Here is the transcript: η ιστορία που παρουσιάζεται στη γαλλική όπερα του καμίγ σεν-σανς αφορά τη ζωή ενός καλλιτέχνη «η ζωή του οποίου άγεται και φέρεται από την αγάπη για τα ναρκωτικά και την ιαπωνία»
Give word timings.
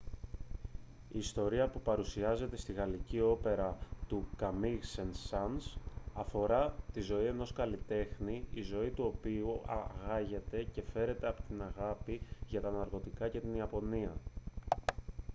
η 1.11 1.17
ιστορία 1.17 1.67
που 1.69 1.81
παρουσιάζεται 1.81 2.57
στη 2.57 2.73
γαλλική 2.73 3.21
όπερα 3.21 3.77
του 4.07 4.27
καμίγ 4.37 4.79
σεν-σανς 4.81 5.77
αφορά 6.13 6.75
τη 6.93 7.01
ζωή 7.01 7.25
ενός 7.25 7.53
καλλιτέχνη 7.53 8.47
«η 8.53 8.61
ζωή 8.61 8.89
του 8.89 9.13
οποίου 9.15 9.61
άγεται 10.17 10.63
και 10.63 10.81
φέρεται 10.93 11.27
από 11.27 11.41
την 11.41 11.61
αγάπη 11.61 12.21
για 12.47 12.61
τα 12.61 12.71
ναρκωτικά 12.71 13.27
και 13.29 13.39
την 13.39 13.53
ιαπωνία» 13.55 14.13